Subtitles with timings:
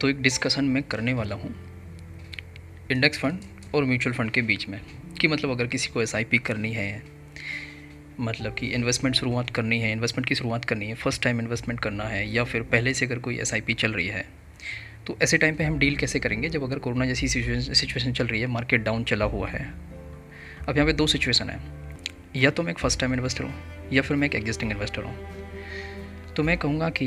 [0.00, 1.54] तो एक डिस्कशन मैं करने वाला हूँ।
[2.90, 3.40] इंडेक्स फंड
[3.74, 4.80] और म्यूचुअल फंड के बीच में
[5.20, 7.02] कि मतलब अगर किसी को एसआईपी करनी है
[8.20, 12.04] मतलब कि इन्वेस्टमेंट शुरुआत करनी है इन्वेस्टमेंट की शुरुआत करनी है फ़र्स्ट टाइम इन्वेस्टमेंट करना
[12.04, 14.24] है, या फिर पहले से अगर कोई एसआईपी चल रही है
[15.06, 16.48] तो ऐसे टाइम पे हम डील कैसे करेंगे?
[16.48, 19.60] जब अगर कोरोना जैसी सिचुएशन चल रही है मार्केट डाउन चला हुआ है।
[20.68, 21.60] अब यहाँ पे दो सिचुएशन है।
[22.36, 23.54] या तो मैं एक फ़र्स्ट टाइम इन्वेस्टर हूँ,
[23.92, 27.06] या फिर मैं एक एग्जिस्टिंग इन्वेस्टर हूँ। तो मैं कहूँगा कि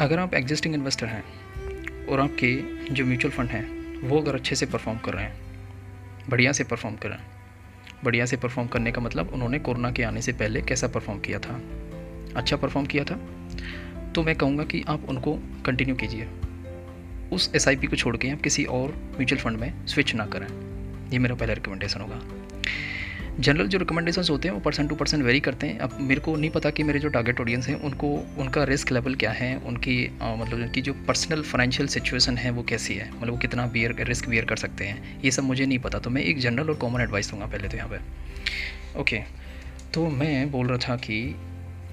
[0.00, 1.24] अगर आप एग्जिस्टिंग इन्वेस्टर हैं
[2.06, 2.62] और आपके
[2.94, 5.36] जो म्यूचुअल फंड हैं, वो अगर अच्छे से परफॉर्म कर रहे हैं,
[6.28, 7.26] बढ़िया से परफॉर्म कर रहे हैं,
[8.04, 11.38] बढ़िया से परफॉर्म करने का मतलब उन्होंने कोरोना के आने से पहले कैसा परफॉर्म किया
[11.38, 11.60] था?
[12.36, 13.14] अच्छा परफॉर्म किया था?
[14.12, 16.28] तो मैं कहूँगा कि आप उनको कंटिन्यू कीजिए।
[17.32, 20.46] उस एसआईपी को छोड़ के आप किसी और म्यूचुअल फंड में स्विच ना करें।
[21.10, 22.45] ये मेरा पहला रिकमेंडेशन होगा।
[23.38, 26.34] जनरल जो रिकमेंडेशन होते हैं वो परसेंट टू परसेंट वेरी करते हैं। अब मेरे को
[26.36, 28.08] नहीं पता कि मेरे जो टारगेट ऑडियंस हैं उनको
[28.38, 32.62] उनका रिस्क लेवल क्या है उनकी आ, मतलब उनकी जो पर्सनल फाइनेंशियल सिचुएशन है वो
[32.62, 35.78] कैसी है मतलब वो कितना बियर रिस्क बियर कर सकते हैं। ये सब मुझे नहीं
[35.78, 39.22] पता तो मैं एक जनरल और कॉमन एडवाइस दूँगा पहले तो यहाँ पर ओके
[39.94, 41.20] तो मैं बोल रहा था कि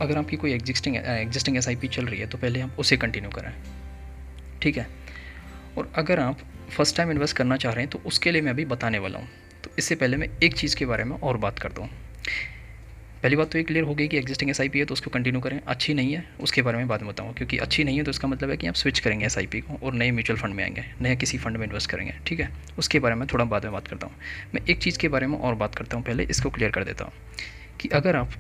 [0.01, 3.53] अगर आपकी कोई एग्जिस्टिंग एग्जिस्टिंग एसआईपी चल रही है तो पहले आप उसे कंटिन्यू करें।
[4.61, 4.87] ठीक है?
[5.77, 8.65] और अगर आप फ़र्स्ट टाइम इन्वेस्ट करना चाह रहे हैं तो उसके लिए मैं अभी
[8.65, 9.27] बताने वाला हूँ।
[9.79, 11.89] इससे पहले मैं एक चीज़ के बारे में और बात करता हूँ।
[13.23, 15.59] पहली बात तो ये क्लियर हो गई कि एग्जिस्टिंग एसआईपी है तो उसको कंटिन्यू करें।
[15.59, 18.49] अच्छी नहीं है, उसके बारे में में बताऊँ, क्योंकि अच्छी नहीं है तो इसका मतलब
[18.49, 21.37] है कि आप स्विच करेंगे एसआईपी को और नए म्यूचुअल फंड में आएँगे नए किसी
[21.37, 22.49] फंड में इन्वेस्ट करेंगे, ठीक है?
[22.77, 24.15] उसके बारे में थोड़ा बाद में बात करता हूँ।
[24.55, 27.05] मैं एक चीज़ के बारे में और बात करता हूँ पहले, इसको क्लियर कर देता
[27.05, 27.13] हूँ
[27.79, 28.33] कि अगर आप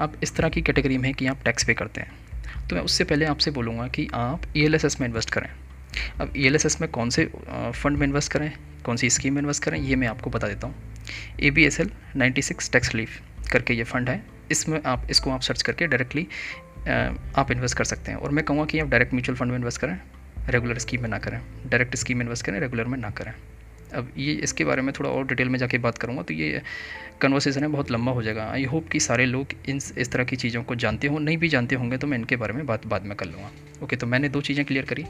[0.00, 2.82] आप इस तरह की कैटेगरी में हैं कि आप टैक्स पे करते हैं तो मैं
[2.82, 5.48] उससे पहले आपसे बोलूँगा कि आप ईएलएसएस में इन्वेस्ट करें।
[6.20, 8.52] अब ई में कौन से फंड में इन्वेस्ट करें,
[8.84, 10.74] कौन सी स्कीम में इन्वेस्ट करें, ये मैं आपको बता देता हूँ।
[11.40, 13.20] A B S L ninety six tax relief
[13.52, 16.26] करके ये फ़ंड है। इसमें आप, इसको आप सर्च करके डायरेक्टली
[17.36, 19.80] आप इन्वेस्ट कर सकते हैं। और मैं कहूँगा कि आप डायरेक्ट म्यूचुअल फंड में इन्वेस्ट
[19.80, 19.98] करें
[20.48, 23.32] रेगुलर स्कीम में ना करें। डायरेक्ट स्कीम में इन्वेस्ट करें रेगुलर में ना करें।
[23.94, 26.60] अब ये, इसके बारे में थोड़ा और डिटेल में जाके बात करूँगा तो ये
[27.20, 30.36] कन्वर्सेशन है, बहुत लंबा हो जाएगा। आई होप कि सारे लोग इन इस तरह की
[30.36, 33.04] चीज़ों को जानते हों, नहीं भी जानते होंगे तो मैं इनके बारे में बात, बाद
[33.04, 33.50] में कर लूँगा।
[33.82, 35.04] ओके तो मैंने दो चीज़ें क्लियर करी।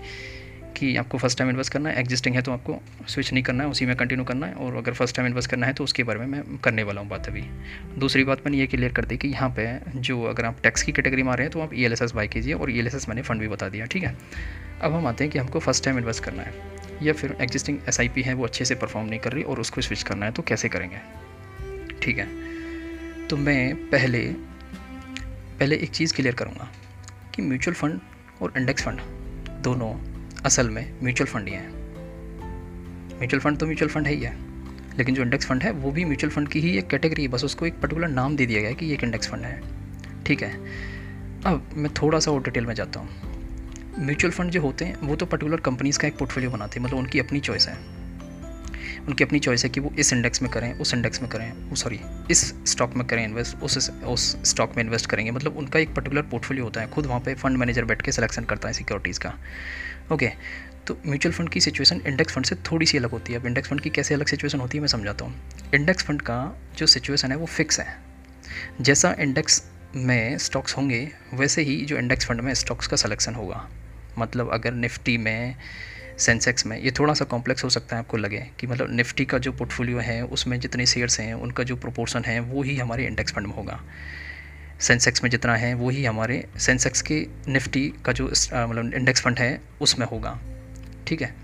[0.76, 3.70] कि आपको फ़र्स्ट टाइम इन्वेस्ट करना है एग्जिस्टिंग है तो आपको स्विच नहीं करना है,
[3.70, 6.18] उसी में कंटिन्यू करना है और अगर फ़र्स्ट टाइम इन्वेस्ट करना है तो उसके बारे
[6.18, 7.42] में मैं करने वाला हूँ बात अभी।
[7.98, 10.92] दूसरी बात मैंने ये क्लियर कर दी कि यहाँ पे जो अगर आप टैक्स की
[10.92, 13.22] कैटेगरी में आ रहे हैं तो आप ई एल बाई कीजिए और ई एल मैंने
[13.22, 14.16] फ़ंड भी बता दिया, ठीक है?
[14.82, 16.52] अब हम आते हैं कि हमको फ़र्स्ट टाइम इन्वेस्ट करना है।
[17.02, 20.02] या फिर एग्जिस्टिंग एस है, वो अच्छे से परफॉर्म नहीं कर रही और उसको स्विच
[20.02, 21.00] करना है तो कैसे करेंगे?
[22.02, 22.26] ठीक है?
[23.28, 24.24] तो मैं पहले
[25.58, 26.68] पहले एक चीज़ क्लियर करूँगा
[27.34, 28.00] कि म्यूचुअल फ़ंड
[28.42, 29.00] और इंडेक्स फ़ंड
[29.62, 29.92] दोनों
[30.48, 31.68] असल में म्यूचुअल फंड ही हैं।
[33.18, 34.32] म्यूचुअल फंड तो म्यूचुअल फंड है ही है,
[34.98, 37.44] लेकिन जो इंडेक्स फंड है, वो भी म्यूचुअल फंड की ही एक कैटेगरी है। बस
[37.44, 39.60] उसको एक पर्टिकुलर नाम दे दिया गया है कि ये एक इंडेक्स फंड है।
[40.26, 40.52] ठीक है।
[41.46, 43.08] अब मैं थोड़ा सा और डिटेल में जाता हूँ।
[43.98, 46.98] म्यूचुअल फंड जो होते हैं, वो तो पर्टिकुलर कंपनीज़ का एक पोर्टफोलियो बनाते हैं मतलब
[46.98, 47.97] उनकी अपनी चॉइस है।
[49.08, 52.00] उनकी अपनी चॉइस है कि वो इस इंडेक्स में करें, उस इंडेक्स में करें सॉरी
[52.30, 56.22] इस स्टॉक में करें इन्वेस्ट उस उस स्टॉक में इन्वेस्ट करेंगे। मतलब उनका एक पर्टिकुलर
[56.22, 59.34] पोर्टफोलियो होता है, खुद वहाँ पे फंड मैनेजर बैठ के सिलेक्शन करता है सिक्योरिटीज़ का।
[60.12, 60.30] ओके
[60.86, 63.68] तो म्यूचुअल फंड की सिचुएशन इंडेक्स फंड से थोड़ी सी अलग होती है। अब इंडेक्स
[63.68, 65.34] फंड की कैसे अलग सिचुएशन होती है, मैं समझाता हूँ।
[65.74, 66.38] इंडेक्स फंड का
[66.76, 67.96] जो सिचुएशन है, वो फिक्स है।
[68.80, 69.62] जैसा इंडेक्स
[69.96, 73.68] में स्टॉक्स होंगे, वैसे ही जो इंडेक्स फंड में स्टॉक्स का सिलेक्शन होगा।
[74.18, 75.54] मतलब अगर निफ्टी में
[76.18, 79.38] सेंसेक्स में, ये थोड़ा सा कॉम्प्लेक्स हो सकता है आपको लगे कि मतलब निफ्टी का
[79.38, 83.32] जो पोर्टफोलियो है, उसमें जितने शेयर्स हैं, उनका जो प्रोपोर्शन है, वो ही हमारे इंडेक्स
[83.32, 83.80] फंड में होगा।
[84.80, 89.60] सेंसेक्स में जितना है वही हमारे सेंसेक्स के निफ्टी का जो मतलब इंडेक्स फंड है,
[89.80, 90.38] उसमें होगा।
[91.06, 91.34] ठीक है?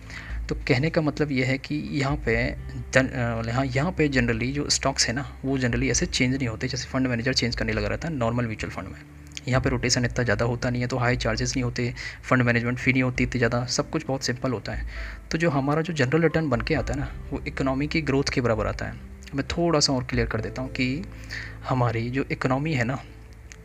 [0.49, 5.06] तो कहने का मतलब ये है कि यहाँ पे यहाँ यहाँ पे जनरली जो स्टॉक्स
[5.09, 8.09] है ना, वो जनरली ऐसे चेंज नहीं होते, जैसे फंड मैनेजर चेंज करने लगा रहता
[8.09, 9.01] है नॉर्मल म्यूचुअल फंड में।
[9.49, 12.78] यहाँ पर रोटेशन इतना ज़्यादा होता नहीं है तो हाई चार्जेस नहीं होते फंड मैनेजमेंट
[12.78, 14.87] फ़ी नहीं होती, इतनी ज़्यादा, सब कुछ बहुत सिंपल होता है।
[15.31, 18.25] तो जो हमारा जो जनरल रिटर्न बन के आता है ना, वो इकोनॉमी की ग्रोथ
[18.25, 21.05] के बराबर आता है। मैं थोड़ा सा और क्लियर कर देता हूँ कि
[21.69, 22.99] हमारी जो इकोनॉमी है ना,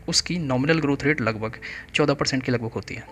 [0.08, 1.60] उसकी नॉमिनल ग्रोथ रेट लगभग
[1.94, 3.04] चौदह परसेंट के लगभग होती है।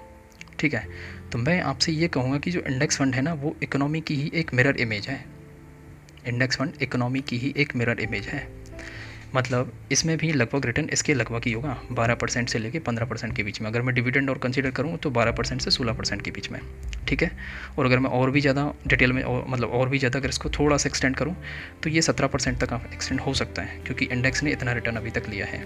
[0.59, 0.87] ठीक है?
[1.31, 4.31] तो मैं आपसे ये कहूँगा कि जो इंडेक्स फंड है ना, वो इकोनॉमी की ही
[4.35, 5.25] एक मिरर इमेज है।
[6.27, 8.56] इंडेक्स फंड इकोनॉमी की ही एक मिरर इमेज है।
[9.37, 13.35] मतलब इसमें भी लगभग रिटर्न इसके लगभग ही होगा 12 परसेंट से लेके 15 परसेंट
[13.35, 16.21] के बीच में। अगर मैं डिविडेंड और कंसीडर करूँ तो 12 परसेंट से 16 परसेंट
[16.21, 16.59] के बीच में,
[17.07, 17.31] ठीक है?
[17.77, 20.49] और अगर मैं और भी ज़्यादा डिटेल में और मतलब और भी ज़्यादा अगर इसको
[20.49, 21.35] थोड़ा सा एक्सटेंड करूँ
[21.83, 25.11] तो ये 17 परसेंट तक एक्सटेंड हो सकता है, क्योंकि इंडेक्स ने इतना रिटर्न अभी
[25.11, 25.63] तक लिया है।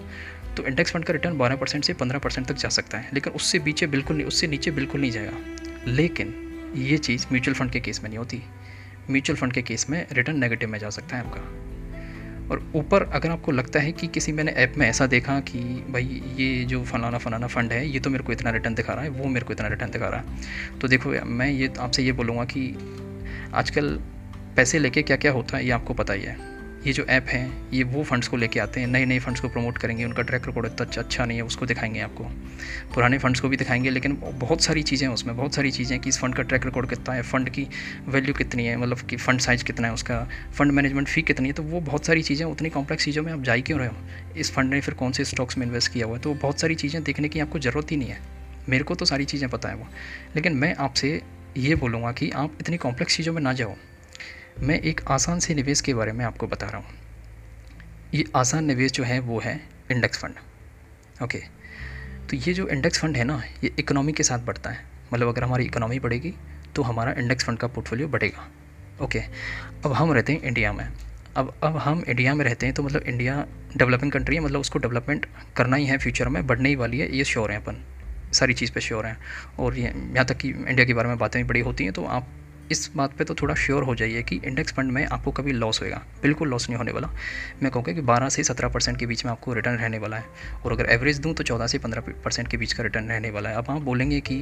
[0.56, 3.32] तो इंडेक्स फंड का रिटर्न बारह परसेंट से पंद्रह परसेंट तक जा सकता है, लेकिन
[3.32, 6.34] उससे पीछे बिल्कुल नहीं, उससे नीचे बिल्कुल नहीं जाएगा। लेकिन
[6.76, 8.42] ये चीज़ म्यूचुअल फंड के केस में नहीं होती।
[9.10, 11.71] म्यूचुअल फंड के केस में रिटर्न नेगेटिव में जा सकता है आपका।
[12.52, 15.58] और ऊपर अगर आपको लगता है कि किसी मैंने ऐप में ऐसा देखा कि
[15.90, 19.02] भाई ये जो फलाना फलाना फ़ंड है, ये तो मेरे को इतना रिटर्न दिखा रहा
[19.02, 22.12] है, वो मेरे को इतना रिटर्न दिखा रहा है। तो देखो मैं ये आपसे ये
[22.12, 22.76] बोलूँगा कि
[23.54, 24.00] आजकल
[24.56, 26.51] पैसे लेके क्या क्या होता है, ये आपको पता ही है।
[26.86, 29.48] ये जो ऐप हैं, ये वो फंड्स को लेके आते हैं नए नए फंड्स को
[29.48, 32.24] प्रमोट करेंगे, उनका ट्रैक रिकॉर्ड इतना अच्छा अच्छा नहीं है, उसको दिखाएँगे आपको।
[32.94, 36.08] पुराने फंड्स को भी दिखाएँगे, लेकिन बहुत सारी चीज़ें हैं उसमें, बहुत सारी चीज़ें कि
[36.08, 37.68] इस फंड का ट्रैक रिकॉर्ड कितना है फ़ंड की
[38.08, 41.52] वैल्यू कितनी है मतलब कि फ़ंड साइज़ कितना है उसका फ़ंड मैनेजमेंट फ़ी कितनी है
[41.52, 43.94] तो वो बहुत सारी चीज़ें उतनी कॉम्प्लेक्स चीज़ों में आप जा क्यों रहे हो?
[44.36, 46.22] इस फंड ने फिर कौन से स्टॉक्स में इन्वेस्ट किया हुआ है?
[46.22, 48.18] तो बहुत सारी चीज़ें देखने की आपको ज़रूरत ही नहीं है।
[48.68, 49.86] मेरे को तो सारी चीज़ें पता है वो।
[50.36, 51.22] लेकिन मैं आपसे
[51.56, 53.74] ये बोलूँगा कि आप इतनी कॉम्प्लेक्स चीज़ों में ना जाओ।
[54.58, 56.94] मैं एक आसान से निवेश के बारे में आपको बता रहा हूँ।
[58.14, 59.60] ये आसान निवेश जो है, वो है
[59.90, 60.34] इंडेक्स फंड
[61.22, 61.38] ओके
[62.30, 65.44] तो ये जो इंडेक्स फंड है ना, ये इकोनॉमी के साथ बढ़ता है। मतलब अगर
[65.44, 66.34] हमारी इकोनॉमी बढ़ेगी
[66.74, 68.48] तो हमारा इंडेक्स फंड का पोर्टफोलियो बढ़ेगा।
[69.00, 69.18] ओके
[69.84, 70.86] अब हम रहते हैं इंडिया में।
[71.36, 73.44] अब अब हम इंडिया में रहते हैं तो मतलब इंडिया
[73.76, 75.26] डेवलपिंग कंट्री है मतलब उसको डेवलपमेंट
[75.56, 77.82] करना ही है फ्यूचर में, बढ़ने ही वाली है, ये श्योर है अपन।
[78.32, 79.16] सारी चीज़ पे श्योर हैं।
[79.58, 82.04] और ये, यहाँ तक कि इंडिया के बारे में बातें भी बड़ी होती हैं तो
[82.06, 82.28] आप
[82.72, 85.80] इस बात पे तो थोड़ा श्योर हो जाइए कि इंडेक्स फंड में आपको कभी लॉस
[85.82, 87.08] होएगा। बिल्कुल लॉस नहीं होने वाला।
[87.62, 90.24] मैं कहूँगा कि 12 से 17 परसेंट के बीच में आपको रिटर्न रहने वाला है।
[90.64, 93.50] और अगर एवरेज दूँ तो 14 से 15 परसेंट के बीच का रिटर्न रहने वाला
[93.50, 94.36] है। अब आप बोलेंगे कि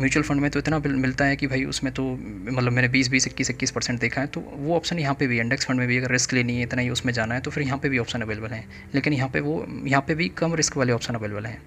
[0.00, 3.26] म्यूचुअल फंड में तो इतना मिलता है कि भाई उसमें तो मतलब मैंने बीस बीस,
[3.26, 5.98] इक्कीस इक्कीस परसेंट देखा है तो वो ऑप्शन यहाँ पर भी इंडेक्स फंड में भी
[5.98, 8.22] अगर रिस्क लेनी है, इतना ही उसमें जाना है तो फिर यहाँ पर भी ऑप्शन
[8.22, 8.64] अवेलेबल है।
[8.94, 11.60] लेकिन यहाँ पर वो, यहाँ पर भी कम रिस्क वाले ऑप्शन अवेलेबल हैं।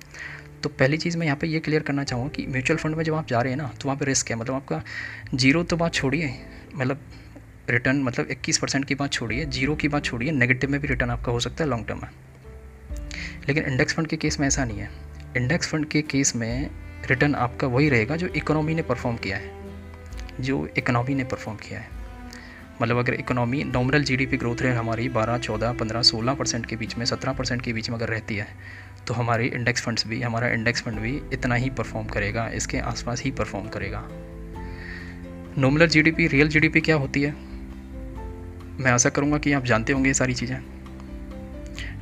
[0.63, 3.13] तो पहली चीज़ मैं यहाँ पे ये क्लियर करना चाहूँगा कि म्यूचुअल फंड में जब
[3.13, 4.81] आप जा रहे हैं ना तो वहाँ पे रिस्क है। मतलब आपका
[5.35, 6.33] ज़ीरो तो बात छोड़िए
[6.75, 7.01] मतलब
[7.69, 11.09] रिटर्न मतलब 21 परसेंट की बात छोड़िए ज़ीरो की बात छोड़िए नेगेटिव में भी रिटर्न
[11.09, 12.09] आपका हो सकता है लॉन्ग टर्म में।
[13.47, 14.89] लेकिन इंडेक्स फंड के केस में ऐसा नहीं है।
[15.37, 16.69] इंडेक्स फंड के केस में
[17.09, 19.51] रिटर्न आपका वही रहेगा जो इकोनॉमी ने परफॉर्म किया है।
[20.39, 21.87] जो इकोनॉमी ने परफॉर्म किया है।
[22.81, 26.97] मतलब अगर economy nominal GDP growth rate हमारी 12, 14, 15, 16 परसेंट के बीच
[26.97, 28.47] में 17 परसेंट के बीच में अगर रहती है
[29.09, 33.21] तो हमारे इंडेक्स फंड्स भी, हमारा इंडेक्स फंड भी इतना ही परफॉर्म करेगा, इसके आसपास
[33.21, 34.07] ही परफॉर्म करेगा।
[35.57, 37.31] नॉमिनल जीडीपी रियल जीडीपी क्या होती है?
[38.79, 40.78] मैं आशा करूँगा कि आप जानते होंगे ये सारी चीज़ें।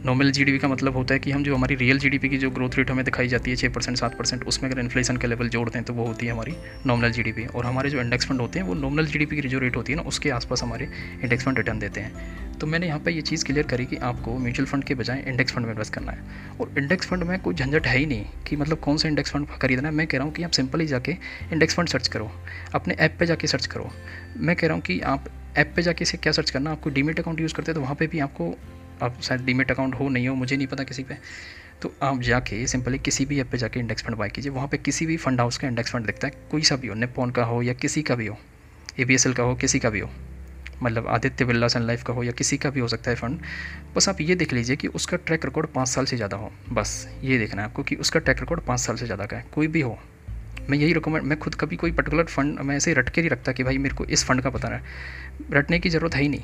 [0.05, 2.75] नॉमिनल जीडीपी का मतलब होता है कि हम जो हमारी रियल जीडीपी की जो ग्रोथ
[2.77, 5.77] रेट हमें दिखाई जाती है छः परसेंट सात परसेंट उसमें अगर इन्फ्लेशन का लेवल जोड़ते
[5.77, 6.53] हैं तो वो होती है हमारी
[6.85, 9.75] नॉमिनल जीडीपी और हमारे जो इंडेक्स फंड होते हैं, वो नॉमिनल जीडीपी की जो रेट
[9.75, 10.87] होती है ना, उसके आसपास हमारे
[11.23, 14.37] इंडेक्स फंड रिटर्न देते हैं। तो मैंने यहाँ पर ये चीज़ क्लियर करी कि आपको
[14.37, 17.55] म्यूचुअल फंड के बजाय इंडेक्स फंड में इन्वेस्ट करना है। और इंडेक्स फंड में कोई
[17.55, 20.25] झंझट है ही नहीं कि मतलब कौन सा इंडेक्स फंड खरीदना है। मैं कह रहा
[20.25, 21.17] हूँ कि आप सिंपली जाके
[21.53, 22.31] इंडेक्स फंड सर्च करो।
[22.75, 23.89] अपने ऐप पे जाके सर्च करो।
[24.37, 27.19] मैं कह रहा हूँ कि आप ऐप पे जाके इसे क्या सर्च करना आपको डीमेट
[27.19, 28.55] अकाउंट यूज़ करते हैं तो वहाँ पे भी आपको
[29.03, 31.17] आप शायद डीमेट अकाउंट हो, नहीं हो, मुझे नहीं पता किसी पे।
[31.81, 34.77] तो आप जाके सिंपली किसी भी ऐप पे जाके इंडेक्स फंड बाय कीजिए। वहाँ पे
[34.77, 37.43] किसी भी फंड हाउस का इंडेक्स फंड दिखता है, कोई सा भी हो निप्पॉन का
[37.43, 38.37] हो या किसी का भी हो
[38.99, 40.09] ए का हो, किसी का भी हो
[40.83, 43.39] मतलब आदित्य बिरला सन लाइफ का हो या किसी का भी हो सकता है फ़ंड
[43.95, 47.07] बस आप ये देख लीजिए कि उसका ट्रैक रिकॉर्ड पाँच साल से ज़्यादा हो। बस
[47.23, 49.67] ये देखना है आपको कि उसका ट्रैक रिकॉर्ड पाँच साल से ज़्यादा का है, कोई
[49.67, 49.97] भी हो।
[50.69, 53.51] मैं यही रिकमेंड मैं खुद कभी कोई पर्टिकुलर फ़ंड मैं ऐसे रट के नहीं रखता
[53.51, 54.81] कि भाई मेरे को इस फ़ंड का पता है
[55.51, 56.43] रटने की ज़रूरत है ही नहीं।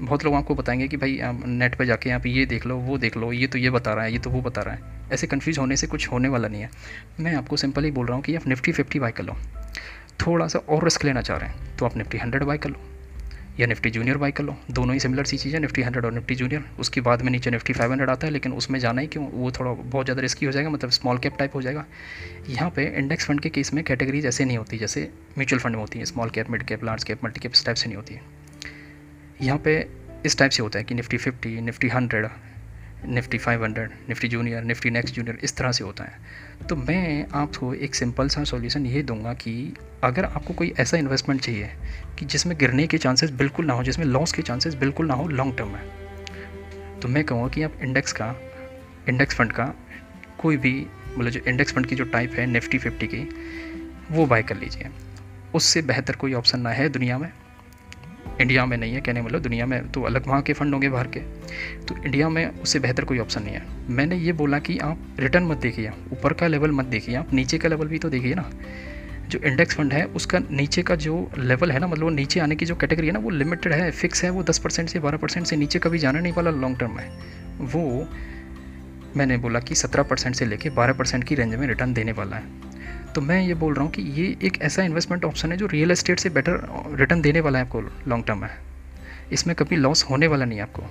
[0.00, 2.98] बहुत लोग आपको बताएँगे कि भाई, आप नेट पे जाके आप ये देख लो, वो
[2.98, 5.26] देख लो, ये तो ये बता रहा है, ये तो वो बता रहा है। ऐसे
[5.26, 6.70] कन्फ्यूज़ होने से कुछ होने वाला नहीं है।
[7.20, 9.36] मैं आपको सिंपली बोल रहा हूँ कि आप निफ्टी फिफ्टी बाई कर लो।
[10.20, 12.80] थोड़ा सा और रिस्क लेना चाह रहे हैं तो आप निफ्टी हंड्रेड बाई कर लो,
[13.60, 16.34] या निफ्टी जूनियर बाई कर लो। दोनों ही सिमिलर सी चीज़ें निफ्टी हंड्रेड और निफ्टी
[16.34, 19.26] जूनियर उसके बाद में नीचे निफ्टी फाइव हंड्रेड आता है, लेकिन उसमें जाना ही क्यों?
[19.26, 21.84] वो थोड़ा बहुत ज़्यादा रिस्की हो जाएगा मतलब स्मॉल कैप टाइप हो जाएगा।
[22.48, 25.08] यहाँ पे इंडेक्स फंड के केस में कैटेगरीज ऐसे नहीं होती, जैसे
[25.38, 27.88] म्यूचुअल फंड में होती है small cap mid cap large cap multi cap type से
[27.88, 28.39] नहीं होती है।
[29.42, 29.74] यहाँ पे
[30.26, 32.26] इस टाइप से होता है कि Nifty fifty, Nifty hundred,
[33.06, 37.26] Nifty five hundred, Nifty junior, Nifty next junior इस तरह से होता है। तो मैं
[37.34, 41.70] आपको एक सिंपल सा सॉल्यूशन ये दूँगा कि अगर आपको कोई ऐसा इन्वेस्टमेंट चाहिए
[42.18, 45.26] कि जिसमें गिरने के चांसेस बिल्कुल ना हो, जिसमें लॉस के चांसेस बिल्कुल ना हो
[45.28, 48.34] लॉन्ग टर्म में तो मैं कहूँगा कि आप इंडेक्स का
[49.08, 49.74] इंडेक्स फंड का
[50.38, 50.86] कोई भी
[51.18, 53.28] मतलब जो इंडेक्स फंड की जो टाइप है निफ्टी फिफ्टी की,
[54.10, 54.90] वो बाय कर लीजिए।
[55.54, 57.32] उससे बेहतर कोई ऑप्शन ना है दुनिया में।
[58.40, 61.06] इंडिया में नहीं है, कहने मतलब दुनिया में तो अलग वहाँ के फंड होंगे बाहर
[61.06, 61.20] के।
[61.86, 65.44] तो इंडिया में उससे बेहतर कोई ऑप्शन नहीं है। मैंने ये बोला कि आप रिटर्न
[65.44, 68.50] मत देखिए, ऊपर का लेवल मत देखिए, आप नीचे का लेवल भी तो देखिए ना।
[69.28, 72.66] जो इंडेक्स फंड है, उसका नीचे का जो लेवल है ना मतलब नीचे आने की
[72.66, 75.46] जो कैटेगरी है ना, वो लिमिटेड है फिक्स है, वो दस परसेंट से बारह परसेंट
[75.46, 77.10] से नीचे कभी जाना नहीं वाला लॉन्ग टर्म में।
[77.60, 78.08] वो
[79.16, 82.36] मैंने बोला कि सत्रह परसेंट से लेके बारह परसेंट की रेंज में रिटर्न देने वाला
[82.36, 82.69] है।
[83.14, 85.90] तो मैं ये बोल रहा हूँ कि ये एक ऐसा इन्वेस्टमेंट ऑप्शन है जो रियल
[85.90, 86.60] एस्टेट से बेटर
[86.98, 88.50] रिटर्न देने वाला है आपको लॉन्ग टर्म में।
[89.32, 90.82] इसमें कभी लॉस होने वाला नहीं है आपको।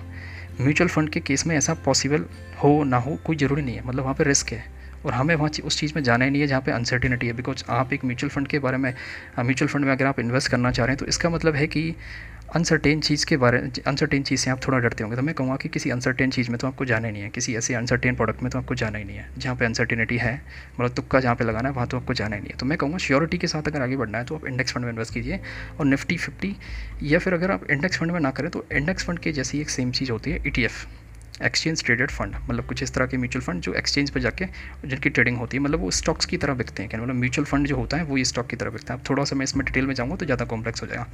[0.62, 2.26] म्यूचुअल फंड के केस में ऐसा पॉसिबल
[2.64, 4.64] हो ना हो कोई ज़रूरी नहीं है। मतलब वहाँ पर रिस्क है
[5.06, 7.64] और हमें वहाँ उस चीज़ में जाना ही नहीं है जहाँ पे अनसर्टिनिटी है। बिकॉज़
[7.70, 8.94] आप एक म्यूचुअल फंड के बारे में
[9.40, 11.94] म्यूचुअल फंड में अगर आप इन्वेस्ट करना चाह रहे हैं तो इसका मतलब है कि
[12.56, 15.56] अनसर्टेन चीज़ के बारे में अनसर्टेन चीज़ से आप थोड़ा डरते होंगे। तो मैं कहूँगा
[15.56, 18.42] कि किसी अनसर्टेन चीज़ में तो आपको जाना ही नहीं है। किसी ऐसे अनसर्टेन प्रोडक्ट
[18.44, 20.34] में तो आपको जाना ही नहीं है। जहाँ पे अनसर्टेनिटी है
[20.80, 22.78] मतलब तुक्का जहाँ पे लगाना है, वहाँ तो आपको जाना ही नहीं है। तो मैं
[22.78, 25.40] कहूँगा श्योरिटी के साथ अगर आगे बढ़ना है तो आप इंडेक्स फंड में इन्वेस्ट कीजिए
[25.80, 26.56] और निफ्टी फिफ्टी
[27.04, 29.70] या फिर अगर आप इंडेक्स फंड में ना करें तो इंडेक्स फंड के जैसी एक
[29.70, 30.88] सेम चीज़ होती है ईटीएफ
[31.42, 34.46] एक्सचेंज ट्रेडेड फंड मतलब कुछ इस तरह के म्यूचुअल फंड जो एक्सचेंज पर जाके
[34.86, 37.68] जिनकी ट्रेडिंग होती है मतलब वो स्टॉक्स की तरह बिकते हैं। क्या मतलब म्यूचुअल फंड
[37.68, 39.86] जो होता है, वो स्टॉक की तरह बिकता है। अब थोड़ा सा मैं इसमें डिटेल
[39.86, 41.08] में जाऊँगा तो ज़्यादा कॉम्प्लेक्स हो जाएगा।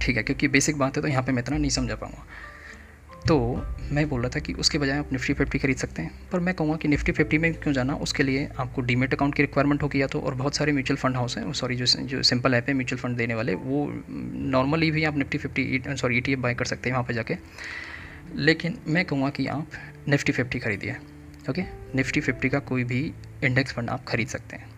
[0.00, 2.26] ठीक है, क्योंकि बेसिक बात है तो यहाँ पे मैं इतना नहीं समझा पाऊँगा।
[3.28, 3.36] तो
[3.92, 6.54] मैं बोल रहा था कि उसके बजाय आप निफ्टी फिफ्टी खरीद सकते हैं, पर मैं
[6.54, 10.00] कहूँगा कि निफ्टी फिफ्टी में क्यों जाना, उसके लिए आपको डीमेट अकाउंट की रिक्वायरमेंट होगी
[10.02, 12.74] या तो और बहुत सारे म्यूचुअल फंड हाउस हैं सॉरी जो जो सिंपल ऐप है
[12.74, 16.64] म्यूचुअल फंड देने वाले, वो नॉर्मली भी आप Nifty fifty sorry E T buy कर
[16.64, 17.36] सकते हैं वहाँ पर जाके।
[18.36, 19.70] लेकिन मैं कहूँगा कि आप
[20.08, 20.96] निफ्टी फिफ्टी खरीदिए
[21.50, 21.62] ओके
[21.94, 23.00] निफ्टी फिफ्टी का कोई भी
[23.44, 24.68] इंडेक्स फंड आप खरीद सकते हैं,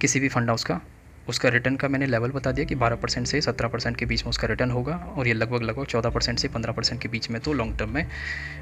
[0.00, 0.80] किसी भी फंड हाउस का।
[1.28, 4.24] उसका रिटर्न का मैंने लेवल बता दिया कि 12 परसेंट से 17 परसेंट के बीच
[4.24, 7.30] में उसका रिटर्न होगा और ये लगभग लगभग 14 परसेंट से 15 परसेंट के बीच
[7.30, 8.06] में तो लॉन्ग टर्म में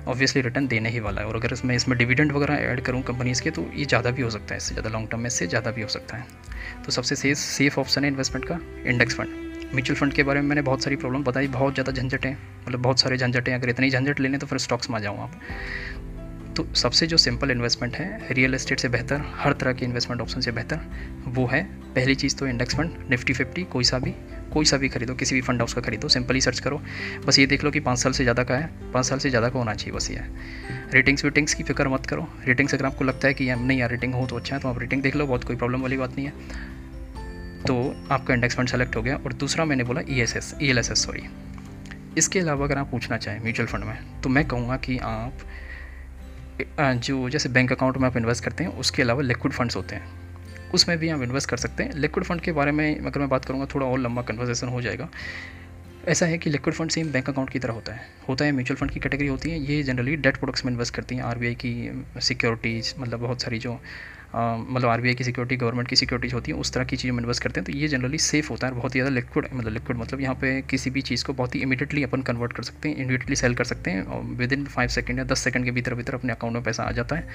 [0.07, 3.43] ऑब्वियसली रिटर्न देने ही वाला है। और अगर इसमें इसमें डिविडेंड वगैरह ऐड करूँ कंपनीज़
[3.43, 5.71] के तो ये ज़्यादा भी हो सकता है, इससे ज़्यादा लॉन्ग टर्म में इससे ज़्यादा
[5.71, 6.27] भी हो सकता है।
[6.85, 9.41] तो सबसे सेफ़ ऑप्शन है इन्वेस्टमेंट का इंडेक्स फंड
[9.75, 13.01] म्यूचुअल फंड के बारे में मैंने बहुत सारी प्रॉब्लम बताई, बहुत ज़्यादा झंझट मतलब बहुत
[13.01, 15.41] सारे झंझट अगर इतनी झंझट लेने तो फिर स्टॉक्स में आ जाऊँ आप।
[16.57, 20.41] तो सबसे जो सिंपल इन्वेस्टमेंट है, रियल एस्टेट से बेहतर, हर तरह के इन्वेस्टमेंट ऑप्शन
[20.41, 20.81] से बेहतर,
[21.27, 21.63] वो है
[21.95, 24.15] पहली चीज़ तो इंडेक्स फंड, निफ्टी फिफ्टी, कोई सा भी,
[24.53, 26.81] कोई सा भी खरीदो, किसी भी फंड हाउस का खरीदो, सिंपली सर्च करो।
[27.27, 29.49] बस ये देख लो कि पाँच साल से ज़्यादा का है, पाँच साल से ज़्यादा
[29.49, 30.21] का होना चाहिए, बस ये
[30.95, 34.15] रेटिंग्स वेटिंग्स की फ़िक्र मत करो। रेटिंग्स अगर आपको लगता है कि नहीं यार रेटिंग
[34.15, 36.27] हो तो अच्छा है तो आप रेटिंग देख लो, बहुत कोई प्रॉब्लम वाली बात नहीं
[36.27, 36.33] है।
[37.67, 37.75] तो
[38.11, 40.79] आपका इंडेक्स फंड सेलेक्ट हो गया और दूसरा मैंने बोला E S S E L
[40.79, 41.23] S S sorry
[42.19, 45.33] इसके अलावा अगर आप पूछना चाहें म्यूचुअल फंड में तो मैं कहूँगा कि आप
[46.81, 50.23] जो जैसे बैंक अकाउंट में आप इन्वेस्ट करते हैं, उसके अलावा लिक्विड फंड्स होते हैं।
[50.75, 53.45] उसमें भी आप इन्वेस्ट कर सकते हैं। लिक्विड फंड के बारे में अगर मैं बात
[53.45, 55.09] करूँगा, थोड़ा और लंबा कन्वर्सेशन हो जाएगा।
[56.09, 58.79] ऐसा है कि liquid fund same bank account की तरह होता है। होता है म्यूचुअल
[58.79, 62.05] फंड की कैटेगरी होती है। ये जनरली डेट प्रोडक्ट्स में इन्वेस्ट करती हैं। आर की
[62.19, 63.81] सिक्योरिटीज़ मतलब बहुत सारी जो
[64.35, 67.43] मतलब आर की सिक्योरिटी गवर्नमेंट की सिक्योरिटीज होती है, उस तरह की चीज़ में इन्वेस्ट
[67.43, 70.21] करते हैं तो ये जनरली सेफ़ होता है बहुत ही ज़्यादा लिक्विड मतलब लिक्विड मतलब
[70.21, 73.37] यहाँ पे किसी भी चीज़ को बहुत ही इमीडिएटली अपन कन्वर्ट कर सकते हैं इमीडिएटली
[73.37, 76.15] सेल कर सकते हैं और विद इन फाइव सेकेंड या दस सेकंड के भीतर भीतर
[76.15, 77.27] अपने अकाउंट में पैसा आ जाता है।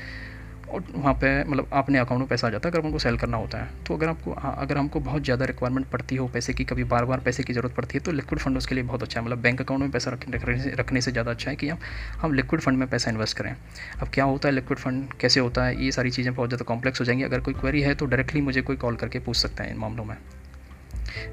[0.68, 3.38] और वहाँ पे मतलब अपने अकाउंट में पैसा आ जाता है अगर उनको सेल करना
[3.38, 6.64] होता है। तो अगर आपको हाँ, अगर हमको बहुत ज़्यादा रिक्वायरमेंट पड़ती हो पैसे की
[6.66, 9.20] कभी बार बार पैसे की ज़रूरत पड़ती है तो लिक्विड फंड उसके लिए बहुत अच्छा
[9.20, 11.78] है। मतलब बैंक अकाउंट में पैसा रखने से रखने से ज़्यादा अच्छा है कि हम
[12.22, 13.56] हम लिक्विड फंड में पैसा इन्वेस्ट करें।
[14.02, 15.84] अब क्या होता है लिक्विड फंड कैसे होता है?
[15.86, 18.62] ये सारी चीज़ें बहुत ज़्यादा कॉम्प्लेक्स हो जाएँगी। अगर कोई क्वेरी है तो डायरेक्टली मुझे
[18.62, 20.16] कोई कॉल करके पूछ सकता है इन मामलों में।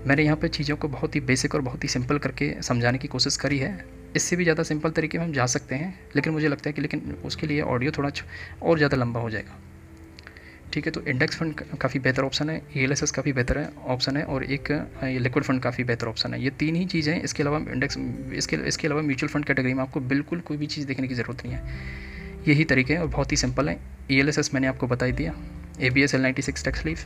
[0.07, 3.09] मैंने यहाँ पर चीज़ों को बहुत ही बेसिक और बहुत ही सिंपल करके समझाने की
[3.09, 3.73] कोशिश करी है।
[4.17, 6.83] इससे भी ज़्यादा सिंपल तरीके में हम जा सकते हैं, लेकिन मुझे लगता है कि,
[6.83, 8.11] लेकिन उसके लिए ऑडियो थोड़ा
[8.63, 9.59] और ज़्यादा लंबा हो जाएगा।
[10.73, 14.23] ठीक है तो इंडेक्स फंड काफ़ी बेहतर ऑप्शन है ई काफ़ी बेहतर है, ऑप्शन है,
[14.25, 17.59] और एक ये लिक्विड फंड काफ़ी बेहतर ऑप्शन है। ये तीन ही चीज़ें, इसके अलावा
[17.73, 17.99] इंडेक्स,
[18.35, 21.45] इसके इसके अलावा म्यूचुअल फंड कैटेगरी में आपको बिल्कुल कोई भी चीज़ देखने की ज़रूरत
[21.45, 23.79] नहीं है। यही तरीके हैं, और बहुत ही सिंपल है।
[24.11, 24.23] ई
[24.55, 25.35] मैंने आपको बताई दिया।
[25.81, 26.99] A B S L ninety six tax relief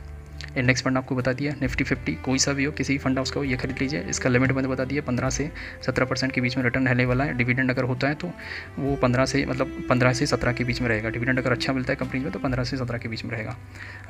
[0.49, 3.31] index fund आपको बता दिया निफ्टी फिफ्टी कोई सा भी हो, किसी भी फंड हाउस
[3.31, 5.49] का हो, ये खरीद लीजिए। इसका लिमिट मैंने बता दिया, पंद्रह से
[5.85, 8.31] सत्रह परसेंट के बीच में रिटर्न रहने वाला है। डिविडेंड अगर होता है तो
[8.79, 11.93] वो पंद्रह से मतलब पंद्रह से सत्रह के बीच में रहेगा। डिविडेंड अगर अच्छा मिलता
[11.93, 13.57] है कंपनी में तो पंद्रह से सत्रह के बीच में रहेगा।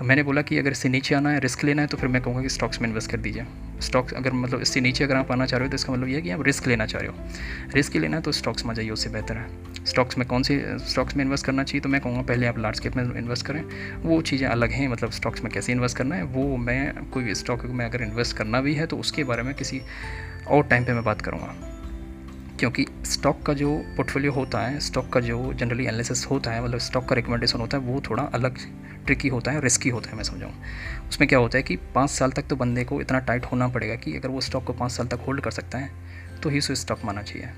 [0.04, 2.42] मैंने बोला कि अगर इससे नीचे आना है रिस्क लेना है तो फिर मैं कहूँगा
[2.42, 3.46] कि स्टॉक्स में इन्वेस्ट कर दीजिए।
[3.82, 6.16] स्टॉक्स अगर मतलब इससे नीचे अगर आप आना चाह रहे हो तो इसका मतलब ये
[6.16, 8.90] है कि आप रिस्क लेना चाह रहे हो। रिस्क लेना है तो स्टॉक्स में जाइए,
[8.90, 12.22] उससे बेहतर है। स्टॉक्स में कौन से स्टॉक्स में इन्वेस्ट करना चाहिए तो मैं कहूँगा
[12.24, 13.64] पहले आप लार्ज कैप में इन्वेस्ट करें।
[14.02, 17.66] वो चीज़ें अलग हैं मतलब स्टॉक्स में कैसे इन्वेस्ट करना है, वो मैं, कोई स्टॉक
[17.66, 19.82] में अगर इन्वेस्ट करना भी है तो उसके बारे में किसी
[20.48, 21.56] और टाइम पे मैं बात करूँगा।
[22.60, 26.80] क्योंकि स्टॉक का जो पोर्टफोलियो होता है स्टॉक का जो जनरली एनालिसिस होता है मतलब
[26.80, 28.58] स्टॉक का रिकमेंडेशन होता है, वो थोड़ा अलग
[29.06, 30.54] ट्रिकी होता है रिस्की होता है, मैं समझाऊँ।
[31.10, 33.96] उसमें क्या होता है कि पाँच साल तक तो बंदे को इतना टाइट होना पड़ेगा
[33.96, 35.90] कि अगर वो स्टॉक को पाँच साल तक होल्ड कर सकता है
[36.44, 37.50] तो ही उसे स्टॉक माना चाहिए।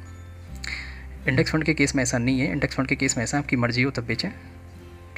[1.27, 3.55] इंडेक्स फंड के केस में ऐसा नहीं है। इंडेक्स फंड के केस में ऐसा आपकी
[3.55, 4.29] मर्ज़ी हो तब बेचें।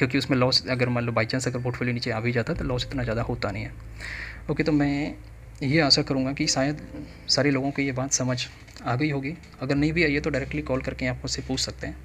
[0.04, 2.64] क्योंकि उसमें लॉस अगर मान लो बाई चांस अगर पोर्टफोलियो नीचे आ भी जाता तो
[2.66, 3.72] लॉस इतना ज़्यादा होता नहीं है।
[4.52, 5.16] ओके तो मैं
[5.64, 6.82] ये आशा करूँगा कि शायद
[7.28, 8.38] सारे लोगों को ये बात समझ
[8.84, 11.60] आ गई होगी। अगर नहीं भी आई है तो डायरेक्टली कॉल करके आप मुझसे पूछ
[11.60, 11.96] सकते हैं।